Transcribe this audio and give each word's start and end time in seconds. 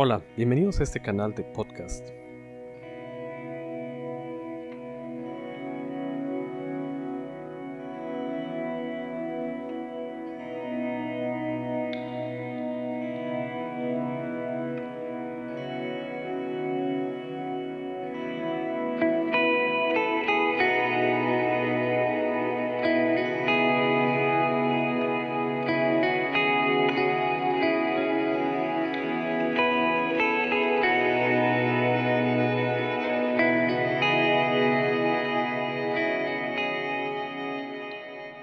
Hola, 0.00 0.22
bienvenidos 0.36 0.78
a 0.78 0.84
este 0.84 1.00
canal 1.00 1.34
de 1.34 1.42
podcast. 1.42 2.10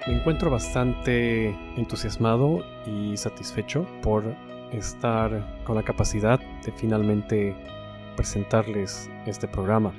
Me 0.07 0.13
encuentro 0.13 0.51
bastante 0.51 1.49
entusiasmado 1.77 2.63
y 2.85 3.17
satisfecho 3.17 3.87
por 4.03 4.35
estar 4.71 5.63
con 5.63 5.75
la 5.75 5.81
capacidad 5.81 6.39
de 6.63 6.71
finalmente 6.73 7.55
presentarles 8.15 9.09
este 9.25 9.47
programa. 9.47 9.93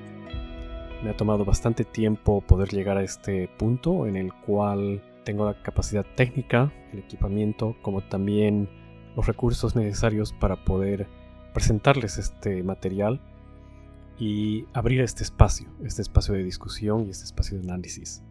Me 1.02 1.10
ha 1.10 1.16
tomado 1.16 1.44
bastante 1.44 1.84
tiempo 1.84 2.40
poder 2.40 2.68
llegar 2.68 2.98
a 2.98 3.02
este 3.02 3.48
punto 3.58 4.06
en 4.06 4.14
el 4.14 4.32
cual 4.32 5.02
tengo 5.24 5.44
la 5.44 5.60
capacidad 5.60 6.06
técnica, 6.14 6.72
el 6.92 7.00
equipamiento, 7.00 7.74
como 7.82 8.00
también 8.00 8.68
los 9.16 9.26
recursos 9.26 9.74
necesarios 9.74 10.32
para 10.32 10.64
poder 10.64 11.08
presentarles 11.52 12.16
este 12.16 12.62
material 12.62 13.20
y 14.20 14.66
abrir 14.72 15.00
este 15.00 15.24
espacio, 15.24 15.68
este 15.84 16.02
espacio 16.02 16.32
de 16.32 16.44
discusión 16.44 17.06
y 17.06 17.10
este 17.10 17.24
espacio 17.24 17.58
de 17.58 17.64
análisis. 17.64 18.22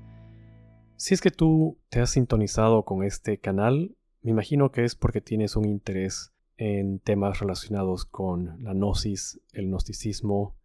Si 0.98 1.14
es 1.14 1.20
que 1.20 1.32
tú 1.32 1.78
te 1.90 2.00
has 2.00 2.12
sintonizado 2.12 2.84
con 2.84 3.04
este 3.04 3.38
canal, 3.38 3.96
me 4.22 4.32
imagino 4.32 4.72
que 4.72 4.86
es 4.86 4.96
porque 4.96 5.20
tienes 5.20 5.58
un 5.58 5.66
interés 5.66 6.32
en 6.58 7.00
temas 7.00 7.40
relacionados 7.40 8.06
con 8.06 8.64
la 8.64 8.74
gnosis, 8.74 9.42
el 9.52 9.68
gnosticismo, 9.68 10.56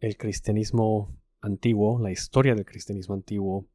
el 0.00 0.18
cristianismo 0.18 1.16
antiguo, 1.40 1.98
la 1.98 2.10
historia 2.10 2.54
del 2.54 2.66
cristianismo 2.66 3.14
antiguo, 3.14 3.66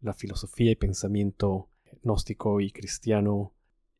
la 0.00 0.14
filosofía 0.14 0.70
y 0.70 0.76
pensamiento 0.76 1.68
gnóstico 2.02 2.60
y 2.60 2.70
cristiano, 2.70 3.54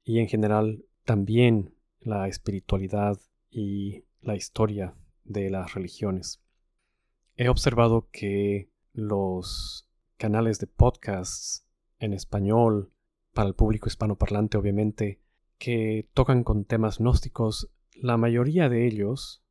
y 0.05 0.21
en 0.21 0.29
general 0.29 0.85
también 1.05 1.75
la 2.01 2.29
espiritualidad 2.29 3.19
y 3.51 4.05
la 4.21 4.37
historia 4.37 4.95
de 5.25 5.51
las 5.51 5.75
religiones. 5.75 6.41
He 7.37 7.49
observado 7.49 8.09
que 8.13 8.71
los 8.93 9.88
canales 10.19 10.59
de 10.59 10.67
podcasts 10.67 11.67
en 11.99 12.13
español, 12.13 12.93
para 13.33 13.49
el 13.49 13.55
público 13.55 13.89
hispanoparlante 13.89 14.59
obviamente, 14.59 15.23
que 15.59 16.09
tocan 16.13 16.45
con 16.45 16.65
temas 16.65 16.99
gnósticos, 16.99 17.71
la 17.95 18.17
mayoría 18.17 18.69
de 18.69 18.87
ellos 18.87 19.43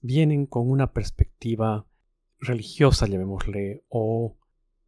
vienen 0.00 0.46
con 0.46 0.70
una 0.70 0.92
perspectiva 0.92 1.86
religiosa, 2.38 3.06
llamémosle, 3.06 3.84
o 3.88 4.36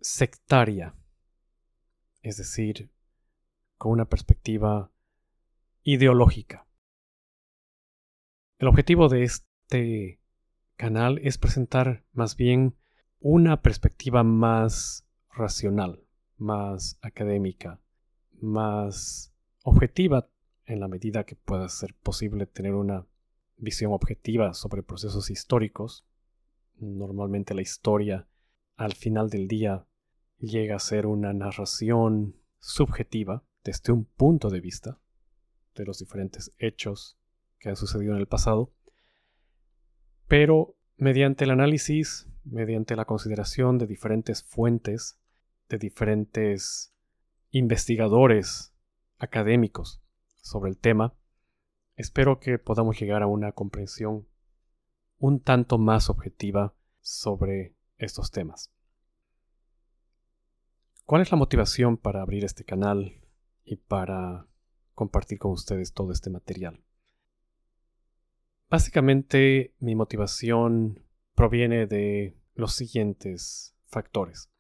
sectaria, 0.01 0.95
es 2.23 2.37
decir, 2.37 2.91
con 3.79 3.93
una 3.93 4.09
perspectiva 4.09 4.91
ideológica. 5.83 6.67
El 8.59 8.69
objetivo 8.69 9.09
de 9.09 9.23
este 9.23 10.21
canal 10.77 11.19
es 11.23 11.39
presentar 11.39 12.05
más 12.13 12.37
bien 12.37 12.77
una 13.21 13.63
perspectiva 13.63 14.23
más 14.23 15.06
racional, 15.37 16.03
más 16.39 16.99
académica, 17.03 17.81
más 18.41 19.33
objetiva 19.63 20.29
en 20.65 20.81
la 20.81 20.89
medida 20.89 21.25
que 21.25 21.37
pueda 21.37 21.69
ser 21.69 21.95
posible 21.95 22.47
tener 22.47 22.75
una 22.75 23.07
visión 23.57 23.93
objetiva 23.93 24.55
sobre 24.55 24.83
procesos 24.83 25.31
históricos. 25.31 26.07
Normalmente 26.79 27.55
la 27.55 27.63
historia 27.63 28.29
al 28.77 28.95
final 28.95 29.31
del 29.31 29.49
día 29.49 29.87
llega 30.39 30.77
a 30.77 30.81
ser 30.81 31.07
una 31.07 31.33
narración 31.33 32.37
subjetiva 32.59 33.45
desde 33.65 33.93
un 33.93 34.05
punto 34.05 34.51
de 34.51 34.61
vista 34.61 34.99
de 35.75 35.85
los 35.85 35.99
diferentes 35.99 36.53
hechos 36.59 37.19
que 37.59 37.69
han 37.69 37.77
sucedido 37.77 38.13
en 38.15 38.21
el 38.21 38.27
pasado, 38.27 38.73
pero 40.29 40.77
mediante 40.97 41.45
el 41.45 41.51
análisis, 41.51 42.29
mediante 42.45 42.97
la 42.97 43.05
consideración 43.05 43.79
de 43.79 43.87
diferentes 43.87 44.43
fuentes, 44.43 45.19
de 45.69 45.79
diferentes 45.79 46.95
investigadores 47.51 48.75
académicos 49.19 50.03
sobre 50.43 50.71
el 50.71 50.79
tema, 50.79 51.15
espero 51.97 52.39
que 52.39 52.59
podamos 52.59 52.99
llegar 53.01 53.23
a 53.23 53.27
una 53.27 53.53
comprensión 53.53 54.27
un 55.19 55.41
tanto 55.41 55.79
más 55.79 56.11
objetiva 56.11 56.75
sobre 57.01 57.75
estos 57.99 58.31
temas. 58.31 58.73
¿Cuál 61.05 61.23
es 61.23 61.31
la 61.31 61.39
motivación 61.39 61.97
para 61.97 62.21
abrir 62.21 62.45
este 62.45 62.65
canal 62.65 63.23
y 63.65 63.77
para 63.77 64.49
compartir 64.95 65.39
con 65.39 65.53
ustedes 65.53 65.93
todo 65.93 66.13
este 66.13 66.31
material? 66.31 66.83
Básicamente 68.69 69.75
mi 69.79 69.95
motivación 69.95 71.07
proviene 71.35 71.87
de 71.87 72.37
los 72.55 72.75
siguientes 72.75 73.77
factores. 73.87 74.51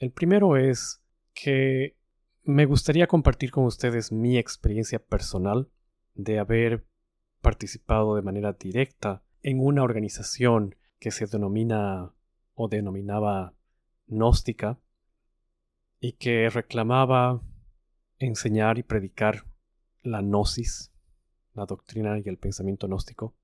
El 0.00 0.12
primero 0.12 0.56
es 0.56 1.02
que 1.34 1.94
me 2.42 2.64
gustaría 2.64 3.06
compartir 3.06 3.50
con 3.50 3.64
ustedes 3.66 4.12
mi 4.12 4.38
experiencia 4.38 4.98
personal 4.98 5.70
de 6.14 6.38
haber 6.38 6.86
participado 7.42 8.16
de 8.16 8.22
manera 8.22 8.54
directa 8.54 9.22
en 9.42 9.60
una 9.60 9.82
organización 9.82 10.74
que 10.98 11.10
se 11.10 11.26
denomina 11.26 12.14
o 12.54 12.68
denominaba 12.68 13.54
gnóstica 14.06 14.80
y 16.00 16.12
que 16.12 16.48
reclamaba 16.48 17.42
enseñar 18.18 18.78
y 18.78 18.82
predicar 18.82 19.44
la 20.02 20.22
gnosis, 20.22 20.94
la 21.52 21.66
doctrina 21.66 22.18
y 22.18 22.26
el 22.26 22.38
pensamiento 22.38 22.86
gnóstico, 22.86 23.34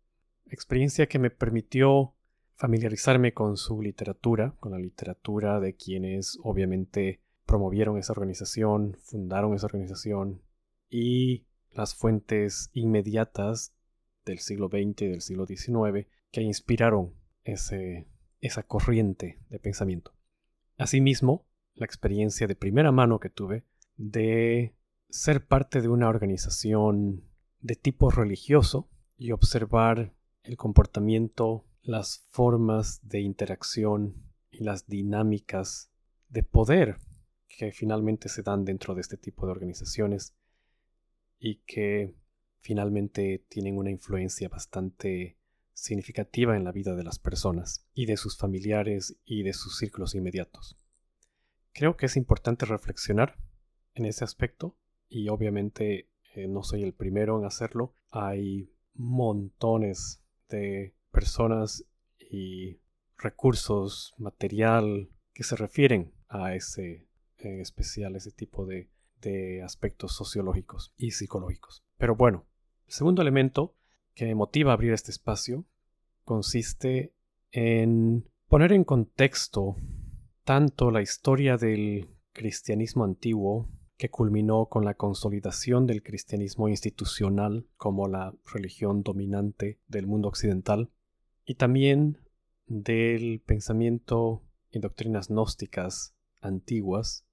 experiencia 0.47 1.07
que 1.07 1.19
me 1.19 1.29
permitió 1.29 2.16
familiarizarme 2.57 3.33
con 3.33 3.57
su 3.57 3.83
literatura, 3.83 4.55
con 4.61 4.73
la 4.73 4.79
literatura 4.79 5.61
de 5.61 5.75
quienes 5.75 6.39
obviamente 6.43 7.21
promovieron 7.45 7.99
esa 7.99 8.13
organización, 8.13 8.97
fundaron 9.03 9.55
esa 9.55 9.67
organización 9.67 10.43
y 10.89 11.45
las 11.71 11.95
fuentes 11.95 12.71
inmediatas 12.73 13.75
del 14.25 14.39
siglo 14.39 14.69
XX 14.69 15.03
y 15.03 15.07
del 15.09 15.21
siglo 15.21 15.47
XIX 15.47 16.07
que 16.33 16.41
inspiraron 16.41 17.13
ese, 17.45 18.07
esa 18.41 18.63
corriente 18.63 19.39
de 19.51 19.59
pensamiento. 19.59 20.13
Asimismo, 20.79 21.47
la 21.75 21.87
experiencia 21.87 22.47
de 22.47 22.57
primera 22.57 22.91
mano 22.91 23.21
que 23.21 23.31
tuve 23.31 23.65
de 23.97 24.75
ser 25.11 25.47
parte 25.47 25.83
de 25.83 25.89
una 25.89 26.09
organización 26.09 27.23
de 27.61 27.77
tipo 27.77 28.11
religioso 28.11 28.89
y 29.19 29.33
observar 29.33 30.15
el 30.43 30.57
comportamiento 30.57 31.66
las 31.87 32.27
formas 32.31 33.01
de 33.03 33.21
interacción 33.21 34.25
y 34.51 34.65
las 34.65 34.87
dinámicas 34.87 35.91
de 36.29 36.43
poder 36.43 36.99
que 37.49 37.71
finalmente 37.73 38.29
se 38.29 38.43
dan 38.43 38.65
dentro 38.65 38.95
de 38.95 39.01
este 39.01 39.17
tipo 39.17 39.47
de 39.47 39.53
organizaciones 39.53 40.35
y 41.39 41.57
que 41.67 42.15
finalmente 42.59 43.45
tienen 43.49 43.79
una 43.79 43.91
influencia 43.91 44.49
bastante 44.49 45.39
significativa 45.73 46.57
en 46.57 46.65
la 46.65 46.73
vida 46.73 46.97
de 46.97 47.05
las 47.05 47.21
personas 47.21 47.87
y 47.95 48.07
de 48.07 48.17
sus 48.17 48.37
familiares 48.37 49.17
y 49.25 49.45
de 49.45 49.53
sus 49.53 49.79
círculos 49.79 50.15
inmediatos. 50.15 50.77
Creo 51.73 51.97
que 51.97 52.07
es 52.07 52.17
importante 52.17 52.67
reflexionar 52.67 53.37
en 53.95 54.07
ese 54.07 54.25
aspecto 54.25 54.77
y 55.09 55.29
obviamente 55.29 56.09
eh, 56.35 56.49
no 56.49 56.65
soy 56.65 56.83
el 56.83 56.95
primero 56.95 57.39
en 57.39 57.45
hacerlo. 57.45 57.95
Hay 58.11 58.73
montones 58.95 60.23
de 60.49 60.97
personas 61.17 61.83
y 62.19 62.77
recursos, 63.17 64.15
material 64.19 65.09
que 65.33 65.45
se 65.45 65.57
refieren 65.57 66.13
a 66.29 66.55
ese, 66.55 67.09
especial, 67.39 68.17
ese 68.17 68.33
tipo 68.33 68.67
de, 68.67 68.91
de 69.23 69.63
aspectos 69.63 70.15
sociológicos 70.15 70.93
y 70.99 71.13
psicológicos. 71.13 71.83
Pero 71.97 72.17
bueno, 72.17 72.45
el 72.87 72.93
segundo 72.93 73.23
elemento 73.23 73.75
que 74.15 74.27
me 74.27 74.35
motiva 74.35 74.75
abrir 74.75 74.93
este 74.93 75.11
espacio 75.11 75.65
consiste 76.23 77.15
en 77.51 78.29
poner 78.47 78.75
en 78.75 78.85
contexto 78.85 79.77
tanto 80.45 80.91
la 80.91 81.01
historia 81.01 81.57
del 81.57 82.11
cristianismo 82.35 83.05
antiguo 83.05 83.71
que 83.97 84.11
culminó 84.11 84.67
con 84.67 84.85
la 84.85 84.93
consolidación 84.93 85.87
del 85.87 86.03
cristianismo 86.03 86.69
institucional 86.69 87.67
como 87.79 88.07
la 88.07 88.35
religión 88.53 89.03
dominante 89.03 89.81
del 89.89 90.07
mundo 90.07 90.29
occidental, 90.29 90.91
y 91.47 91.55
también 91.55 92.19
del 92.67 93.41
pensamiento 93.41 94.43
y 94.71 94.81
doctrinas 94.81 95.29
gnósticas 95.29 96.15
antiguas, 96.41 97.25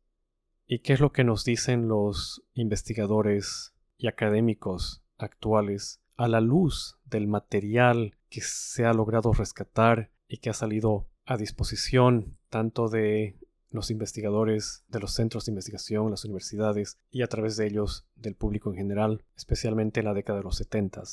y 0.66 0.80
qué 0.80 0.94
es 0.94 1.02
lo 1.02 1.12
que 1.12 1.24
nos 1.24 1.44
dicen 1.44 1.88
los 1.88 2.44
investigadores 2.54 3.74
y 3.98 4.08
académicos 4.08 5.04
actuales 5.18 6.00
a 6.16 6.28
la 6.28 6.40
luz 6.40 6.98
del 7.06 7.28
material 7.28 8.16
que 8.30 8.42
se 8.42 8.86
ha 8.86 8.94
logrado 8.94 9.34
rescatar 9.34 10.12
y 10.28 10.38
que 10.38 10.50
ha 10.50 10.54
salido 10.54 11.08
a 11.26 11.38
disposición 11.38 12.38
tanto 12.50 12.88
de 12.88 13.38
los 13.72 13.90
investigadores 13.90 14.84
de 14.88 15.00
los 15.00 15.14
centros 15.14 15.46
de 15.46 15.52
investigación, 15.52 16.12
las 16.12 16.26
universidades 16.26 17.00
y 17.10 17.24
a 17.24 17.28
través 17.28 17.58
de 17.58 17.66
ellos 17.66 18.06
del 18.16 18.36
público 18.36 18.70
en 18.70 18.78
general, 18.78 19.24
especialmente 19.36 20.00
en 20.00 20.06
la 20.06 20.14
década 20.14 20.40
de 20.40 20.44
los 20.44 20.58
70. 20.58 21.04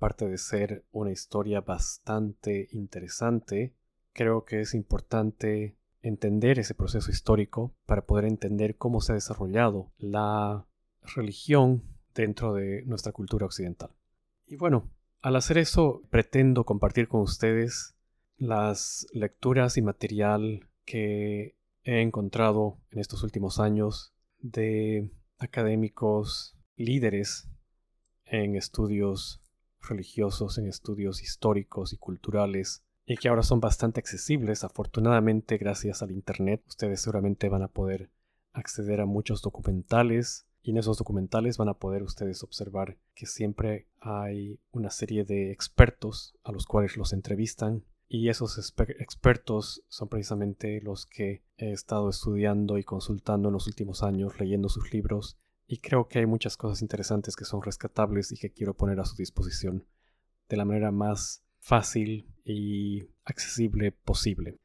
Aparte 0.00 0.26
de 0.28 0.38
ser 0.38 0.86
una 0.92 1.12
historia 1.12 1.60
bastante 1.60 2.68
interesante, 2.72 3.74
creo 4.14 4.46
que 4.46 4.62
es 4.62 4.72
importante 4.72 5.76
entender 6.00 6.58
ese 6.58 6.74
proceso 6.74 7.10
histórico 7.10 7.74
para 7.84 8.06
poder 8.06 8.24
entender 8.24 8.78
cómo 8.78 9.02
se 9.02 9.12
ha 9.12 9.16
desarrollado 9.16 9.92
la 9.98 10.66
religión 11.14 11.82
dentro 12.14 12.54
de 12.54 12.82
nuestra 12.86 13.12
cultura 13.12 13.44
occidental. 13.44 13.90
Y 14.46 14.56
bueno, 14.56 14.88
al 15.20 15.36
hacer 15.36 15.58
eso 15.58 16.00
pretendo 16.08 16.64
compartir 16.64 17.06
con 17.06 17.20
ustedes 17.20 17.94
las 18.38 19.06
lecturas 19.12 19.76
y 19.76 19.82
material 19.82 20.66
que 20.86 21.58
he 21.84 22.00
encontrado 22.00 22.78
en 22.90 23.00
estos 23.00 23.22
últimos 23.22 23.60
años 23.60 24.14
de 24.38 25.10
académicos 25.36 26.56
líderes 26.74 27.50
en 28.24 28.56
estudios 28.56 29.42
religiosos, 29.88 30.58
en 30.58 30.66
estudios 30.66 31.22
históricos 31.22 31.92
y 31.92 31.96
culturales, 31.96 32.84
y 33.06 33.16
que 33.16 33.28
ahora 33.28 33.42
son 33.42 33.60
bastante 33.60 34.00
accesibles. 34.00 34.64
Afortunadamente, 34.64 35.58
gracias 35.58 36.02
al 36.02 36.12
Internet, 36.12 36.62
ustedes 36.68 37.00
seguramente 37.00 37.48
van 37.48 37.62
a 37.62 37.68
poder 37.68 38.10
acceder 38.52 39.00
a 39.00 39.06
muchos 39.06 39.42
documentales 39.42 40.46
y 40.62 40.70
en 40.70 40.78
esos 40.78 40.98
documentales 40.98 41.56
van 41.56 41.68
a 41.68 41.74
poder 41.74 42.02
ustedes 42.02 42.42
observar 42.42 42.98
que 43.14 43.26
siempre 43.26 43.88
hay 44.00 44.60
una 44.72 44.90
serie 44.90 45.24
de 45.24 45.52
expertos 45.52 46.36
a 46.44 46.52
los 46.52 46.66
cuales 46.66 46.96
los 46.96 47.12
entrevistan 47.12 47.84
y 48.08 48.28
esos 48.28 48.58
expertos 48.98 49.84
son 49.88 50.08
precisamente 50.08 50.80
los 50.82 51.06
que 51.06 51.44
he 51.56 51.70
estado 51.70 52.10
estudiando 52.10 52.76
y 52.76 52.82
consultando 52.82 53.48
en 53.48 53.52
los 53.52 53.68
últimos 53.68 54.02
años, 54.02 54.38
leyendo 54.40 54.68
sus 54.68 54.92
libros, 54.92 55.38
y 55.72 55.78
creo 55.78 56.08
que 56.08 56.18
hay 56.18 56.26
muchas 56.26 56.56
cosas 56.56 56.82
interesantes 56.82 57.36
que 57.36 57.44
son 57.44 57.62
rescatables 57.62 58.32
y 58.32 58.36
que 58.36 58.50
quiero 58.50 58.74
poner 58.74 58.98
a 58.98 59.04
su 59.04 59.14
disposición 59.14 59.86
de 60.48 60.56
la 60.56 60.64
manera 60.64 60.90
más 60.90 61.44
fácil 61.60 62.28
y 62.44 63.06
accesible 63.24 63.92
posible. 63.92 64.58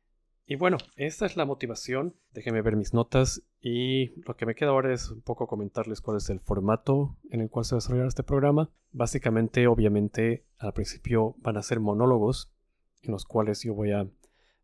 Y 0.48 0.56
bueno, 0.56 0.78
esta 0.96 1.28
es 1.28 1.38
la 1.38 1.46
motivación. 1.46 2.16
Déjenme 2.32 2.64
ver 2.64 2.76
mis 2.76 2.96
notas 2.96 3.44
y 3.62 4.20
lo 4.22 4.36
que 4.36 4.48
me 4.48 4.56
queda 4.56 4.72
ahora 4.72 4.92
es 4.96 5.12
un 5.12 5.22
poco 5.22 5.46
comentarles 5.46 6.02
cuál 6.02 6.18
es 6.18 6.32
el 6.32 6.40
formato 6.40 7.16
en 7.30 7.42
el 7.42 7.52
cual 7.52 7.66
se 7.66 7.76
va 7.76 7.78
a 7.78 7.82
desarrollar 7.82 8.08
este 8.08 8.24
programa. 8.24 8.72
Básicamente, 8.92 9.68
obviamente, 9.68 10.48
al 10.58 10.74
principio 10.74 11.36
van 11.38 11.58
a 11.58 11.62
ser 11.62 11.80
monólogos 11.80 12.52
en 13.04 13.12
los 13.12 13.26
cuales 13.26 13.62
yo 13.62 13.76
voy 13.76 13.92
a 13.92 14.10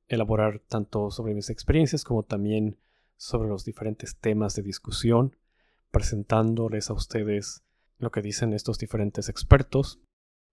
elaborar 0.08 0.60
tanto 0.68 1.12
sobre 1.12 1.36
mis 1.36 1.52
experiencias 1.52 2.04
como 2.04 2.24
también 2.24 2.80
sobre 3.16 3.48
los 3.48 3.64
diferentes 3.64 4.18
temas 4.18 4.56
de 4.56 4.64
discusión, 4.64 5.36
presentándoles 5.92 6.90
a 6.90 6.94
ustedes 6.94 7.64
lo 7.98 8.12
que 8.12 8.22
dicen 8.22 8.54
estos 8.54 8.80
diferentes 8.80 9.30
expertos. 9.30 10.00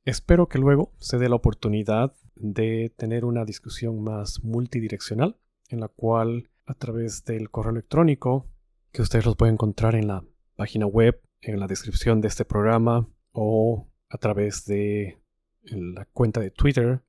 Espero 0.05 0.49
que 0.49 0.59
luego 0.59 0.93
se 0.99 1.19
dé 1.19 1.29
la 1.29 1.37
oportunidad 1.37 2.15
de 2.35 2.93
tener 2.97 3.25
una 3.25 3.45
discusión 3.45 4.03
más 4.03 4.43
multidireccional, 4.43 5.39
en 5.69 5.81
la 5.81 5.89
cual 5.89 6.51
a 6.67 6.75
través 6.75 7.25
del 7.25 7.51
correo 7.51 7.73
electrónico, 7.73 8.51
que 8.93 9.03
ustedes 9.03 9.25
los 9.27 9.37
pueden 9.37 9.55
encontrar 9.55 9.95
en 9.95 10.09
la 10.09 10.25
página 10.57 10.87
web, 10.87 11.21
en 11.41 11.61
la 11.61 11.67
descripción 11.67 12.21
de 12.21 12.29
este 12.29 12.45
programa, 12.45 13.09
o 13.33 13.89
a 14.09 14.19
través 14.19 14.65
de 14.65 15.19
la 15.63 16.07
cuenta 16.07 16.41
de 16.41 16.51
Twitter 16.51 17.03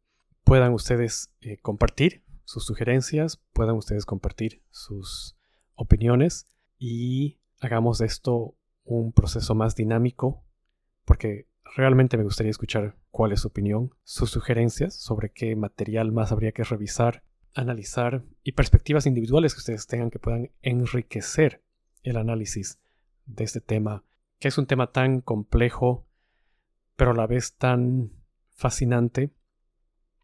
puedan 0.44 0.74
ustedes 0.74 1.32
eh, 1.42 1.58
compartir 1.58 2.24
sus 2.44 2.66
sugerencias, 2.66 3.38
puedan 3.54 3.76
ustedes 3.76 4.06
compartir 4.06 4.64
sus 4.72 5.38
opiniones 5.76 6.48
y 6.78 7.39
hagamos 7.60 8.02
esto 8.02 8.56
un 8.84 9.12
proceso 9.14 9.56
más 9.56 9.76
dinámico 9.76 10.44
porque 11.06 11.48
realmente 11.76 12.18
me 12.18 12.24
gustaría 12.24 12.52
escuchar 12.52 12.98
cuál 13.12 13.32
es 13.32 13.42
su 13.42 13.48
opinión, 13.48 13.92
sus 14.04 14.32
sugerencias 14.32 14.96
sobre 14.96 15.32
qué 15.32 15.56
material 15.56 16.12
más 16.12 16.32
habría 16.32 16.52
que 16.52 16.64
revisar, 16.64 17.24
analizar 17.54 18.24
y 18.44 18.54
perspectivas 18.54 19.06
individuales 19.06 19.54
que 19.54 19.60
ustedes 19.60 19.88
tengan 19.88 20.10
que 20.10 20.20
puedan 20.20 20.52
enriquecer 20.62 21.64
el 22.04 22.18
análisis 22.18 22.80
de 23.26 23.44
este 23.44 23.62
tema, 23.62 24.04
que 24.40 24.48
es 24.48 24.58
un 24.58 24.66
tema 24.66 24.92
tan 24.92 25.22
complejo, 25.22 26.08
pero 26.96 27.12
a 27.12 27.16
la 27.16 27.28
vez 27.28 27.56
tan 27.56 28.12
fascinante 28.52 29.32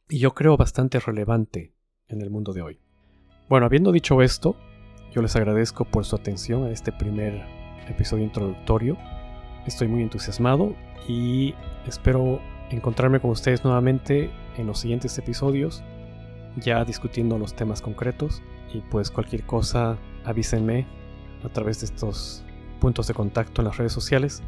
y 0.10 0.20
yo 0.20 0.34
creo 0.34 0.58
bastante 0.58 1.00
relevante 1.00 1.74
en 2.08 2.22
el 2.22 2.30
mundo 2.30 2.54
de 2.54 2.62
hoy. 2.62 2.80
Bueno, 3.50 3.66
habiendo 3.66 3.92
dicho 3.92 4.22
esto, 4.22 4.56
yo 5.16 5.22
les 5.22 5.36
agradezco 5.38 5.86
por 5.86 6.04
su 6.04 6.18
atención 6.18 6.66
a 6.66 6.72
este 6.72 6.92
primer 6.92 7.42
episodio 7.88 8.26
introductorio. 8.26 8.98
Estoy 9.66 9.88
muy 9.88 10.02
entusiasmado 10.02 10.76
y 11.08 11.56
espero 11.88 12.42
encontrarme 12.70 13.22
con 13.22 13.32
ustedes 13.32 13.64
nuevamente 13.64 14.30
en 14.58 14.68
los 14.68 14.80
siguientes 14.80 15.18
episodios, 15.18 15.84
ya 16.58 16.84
discutiendo 16.84 17.40
los 17.40 17.56
temas 17.56 17.82
concretos. 17.82 18.44
Y 18.74 18.82
pues 18.92 19.10
cualquier 19.10 19.46
cosa 19.46 19.98
avísenme 20.26 20.86
a 21.46 21.50
través 21.50 21.80
de 21.80 21.86
estos 21.86 22.44
puntos 22.82 23.08
de 23.08 23.14
contacto 23.14 23.62
en 23.62 23.68
las 23.68 23.78
redes 23.78 23.94
sociales 23.94 24.44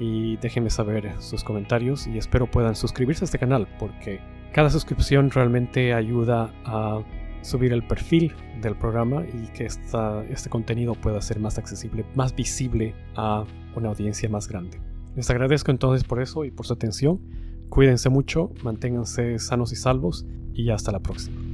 y 0.00 0.36
déjenme 0.38 0.70
saber 0.70 1.14
sus 1.20 1.44
comentarios 1.44 2.08
y 2.08 2.18
espero 2.18 2.50
puedan 2.50 2.74
suscribirse 2.74 3.22
a 3.22 3.26
este 3.26 3.38
canal 3.38 3.68
porque 3.78 4.20
cada 4.52 4.70
suscripción 4.70 5.30
realmente 5.30 5.94
ayuda 5.94 6.52
a 6.64 7.02
subir 7.42 7.72
el 7.72 7.86
perfil 7.86 8.32
del 8.62 8.76
programa 8.76 9.24
y 9.26 9.48
que 9.52 9.66
este 9.66 10.50
contenido 10.50 10.94
pueda 10.94 11.20
ser 11.20 11.40
más 11.40 11.58
accesible, 11.58 12.04
más 12.14 12.34
visible 12.34 12.94
a 13.16 13.44
una 13.74 13.88
audiencia 13.88 14.28
más 14.28 14.48
grande. 14.48 14.80
Les 15.16 15.28
agradezco 15.30 15.70
entonces 15.70 16.06
por 16.06 16.20
eso 16.20 16.44
y 16.44 16.50
por 16.50 16.66
su 16.66 16.72
atención. 16.72 17.20
Cuídense 17.68 18.08
mucho, 18.08 18.50
manténganse 18.62 19.38
sanos 19.38 19.72
y 19.72 19.76
salvos 19.76 20.26
y 20.54 20.70
hasta 20.70 20.92
la 20.92 21.00
próxima. 21.00 21.47